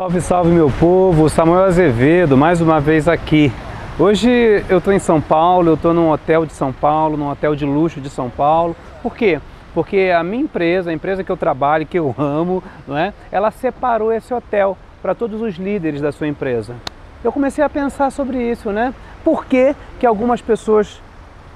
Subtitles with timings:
[0.00, 3.52] Salve, salve meu povo, Samuel Azevedo, mais uma vez aqui.
[3.98, 7.54] Hoje eu estou em São Paulo, eu estou num hotel de São Paulo, num hotel
[7.54, 8.74] de luxo de São Paulo.
[9.02, 9.38] Por quê?
[9.74, 13.12] Porque a minha empresa, a empresa que eu trabalho, que eu amo, não é?
[13.30, 16.76] ela separou esse hotel para todos os líderes da sua empresa.
[17.22, 18.94] Eu comecei a pensar sobre isso, né?
[19.22, 20.98] Por que, que algumas pessoas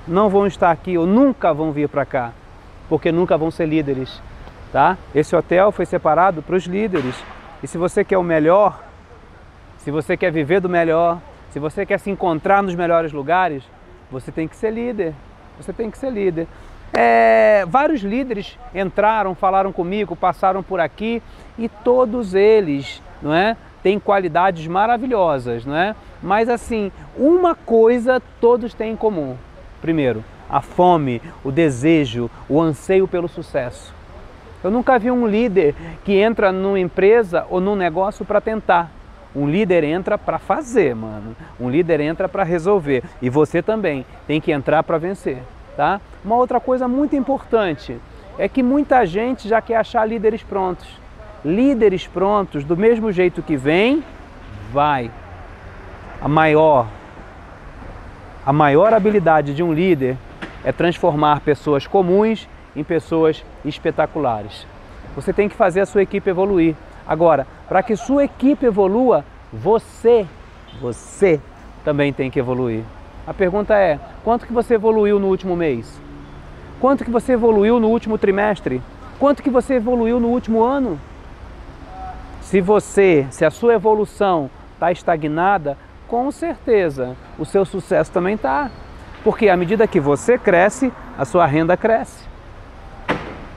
[0.06, 2.32] não vão estar aqui ou nunca vão vir para cá?
[2.90, 4.20] Porque nunca vão ser líderes,
[4.70, 4.98] tá?
[5.14, 7.14] Esse hotel foi separado para os líderes.
[7.64, 8.78] E se você quer o melhor,
[9.78, 11.18] se você quer viver do melhor,
[11.48, 13.64] se você quer se encontrar nos melhores lugares,
[14.10, 15.14] você tem que ser líder.
[15.58, 16.46] Você tem que ser líder.
[16.92, 21.22] É, vários líderes entraram, falaram comigo, passaram por aqui
[21.56, 25.96] e todos eles, não é, têm qualidades maravilhosas, não é?
[26.22, 29.38] Mas assim, uma coisa todos têm em comum.
[29.80, 34.03] Primeiro, a fome, o desejo, o anseio pelo sucesso.
[34.64, 38.90] Eu nunca vi um líder que entra numa empresa ou num negócio para tentar.
[39.36, 41.36] Um líder entra para fazer, mano.
[41.60, 43.04] Um líder entra para resolver.
[43.20, 45.42] E você também tem que entrar para vencer,
[45.76, 46.00] tá?
[46.24, 48.00] Uma outra coisa muito importante
[48.38, 50.88] é que muita gente já quer achar líderes prontos.
[51.44, 54.02] Líderes prontos, do mesmo jeito que vem,
[54.72, 55.10] vai.
[56.22, 56.86] A maior
[58.46, 60.18] a maior habilidade de um líder
[60.62, 64.66] é transformar pessoas comuns em pessoas espetaculares.
[65.14, 66.74] Você tem que fazer a sua equipe evoluir.
[67.06, 70.26] Agora, para que sua equipe evolua, você,
[70.80, 71.40] você
[71.84, 72.82] também tem que evoluir.
[73.26, 76.00] A pergunta é: quanto que você evoluiu no último mês?
[76.80, 78.82] Quanto que você evoluiu no último trimestre?
[79.18, 81.00] Quanto que você evoluiu no último ano?
[82.40, 88.70] Se você, se a sua evolução está estagnada, com certeza o seu sucesso também está.
[89.22, 92.33] Porque à medida que você cresce, a sua renda cresce.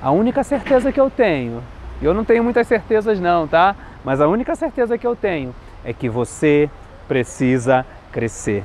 [0.02, 1.64] A única certeza que eu tenho,
[2.02, 3.76] eu não tenho muitas certezas não, tá?
[4.06, 5.53] Mas a única certeza que eu tenho
[5.84, 6.70] é que você
[7.08, 8.64] precisa crescer.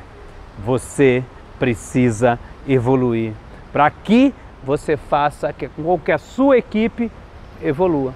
[0.65, 1.25] Você
[1.59, 2.39] precisa
[2.69, 3.33] evoluir.
[3.73, 7.11] Para que você faça com que a sua equipe
[7.63, 8.13] evolua.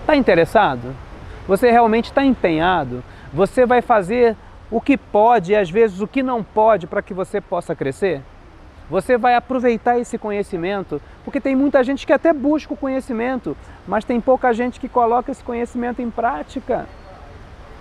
[0.00, 0.94] Está interessado?
[1.48, 3.02] Você realmente está empenhado?
[3.32, 4.36] Você vai fazer
[4.70, 8.20] o que pode e às vezes o que não pode para que você possa crescer?
[8.90, 13.56] Você vai aproveitar esse conhecimento, porque tem muita gente que até busca o conhecimento,
[13.86, 16.86] mas tem pouca gente que coloca esse conhecimento em prática.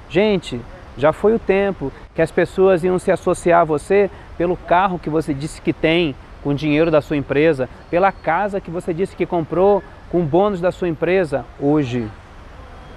[0.10, 0.62] Gente,
[0.98, 5.10] já foi o tempo que as pessoas iam se associar a você pelo carro que
[5.10, 9.16] você disse que tem com o dinheiro da sua empresa, pela casa que você disse
[9.16, 11.46] que comprou com bônus da sua empresa.
[11.60, 12.08] Hoje,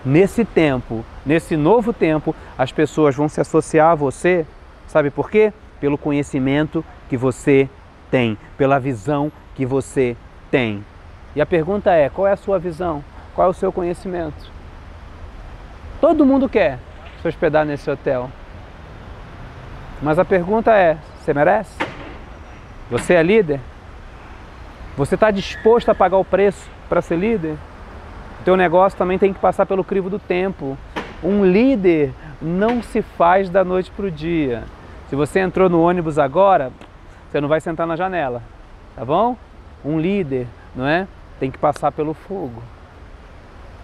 [0.04, 4.46] nesse tempo, nesse novo tempo, as pessoas vão se associar a você,
[4.86, 5.52] sabe por quê?
[5.80, 7.68] Pelo conhecimento que você
[8.14, 10.16] tem, pela visão que você
[10.48, 10.84] tem.
[11.34, 13.02] E a pergunta é: qual é a sua visão?
[13.34, 14.52] Qual é o seu conhecimento?
[16.00, 16.78] Todo mundo quer
[17.20, 18.30] se hospedar nesse hotel.
[20.00, 21.76] Mas a pergunta é: você merece?
[22.88, 23.58] Você é líder?
[24.96, 27.56] Você está disposto a pagar o preço para ser líder?
[28.40, 30.78] O teu negócio também tem que passar pelo crivo do tempo.
[31.20, 34.62] Um líder não se faz da noite para o dia.
[35.10, 36.70] Se você entrou no ônibus agora,
[37.34, 38.40] você não vai sentar na janela,
[38.94, 39.36] tá bom?
[39.84, 41.08] Um líder, não é?
[41.40, 42.62] Tem que passar pelo fogo.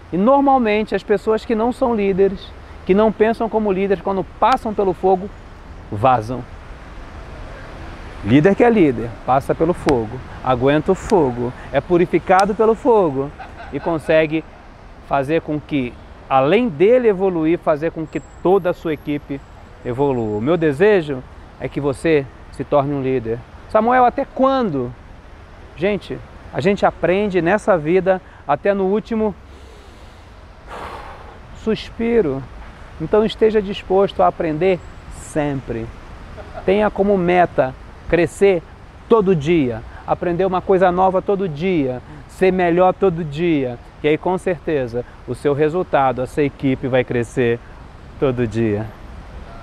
[0.09, 2.49] E normalmente as pessoas que não são líderes,
[2.85, 5.29] que não pensam como líderes, quando passam pelo fogo,
[5.91, 6.41] vazam.
[8.23, 13.29] Líder que é líder, passa pelo fogo, aguenta o fogo, é purificado pelo fogo
[13.73, 14.45] e consegue
[15.09, 15.93] fazer com que,
[16.29, 19.41] além dele evoluir, fazer com que toda a sua equipe
[19.83, 20.37] evolua.
[20.37, 21.21] O meu desejo
[21.59, 23.39] é que você se torne um líder.
[23.69, 24.93] Samuel, até quando?
[25.75, 26.17] Gente,
[26.53, 29.33] a gente aprende nessa vida até no último
[31.63, 32.43] suspiro.
[32.99, 34.79] Então esteja disposto a aprender
[35.19, 35.87] sempre.
[36.65, 37.73] Tenha como meta
[38.09, 38.61] crescer
[39.07, 43.79] todo dia, aprender uma coisa nova todo dia, ser melhor todo dia.
[44.03, 47.59] E aí com certeza o seu resultado, a sua equipe vai crescer
[48.19, 48.85] todo dia.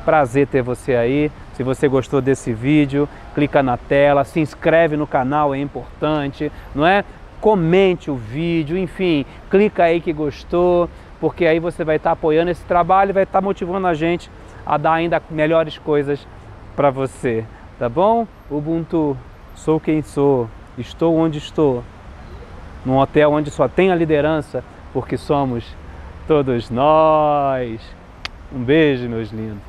[0.04, 1.30] Prazer ter você aí.
[1.58, 6.86] Se você gostou desse vídeo, clica na tela, se inscreve no canal, é importante, não
[6.86, 7.04] é?
[7.40, 10.88] Comente o vídeo, enfim, clica aí que gostou,
[11.20, 14.30] porque aí você vai estar apoiando esse trabalho e vai estar motivando a gente
[14.64, 16.24] a dar ainda melhores coisas
[16.76, 17.44] para você,
[17.76, 18.24] tá bom?
[18.48, 19.16] Ubuntu,
[19.56, 21.82] sou quem sou, estou onde estou,
[22.86, 24.62] num hotel onde só tem a liderança,
[24.92, 25.64] porque somos
[26.28, 27.80] todos nós.
[28.54, 29.67] Um beijo, meus lindos.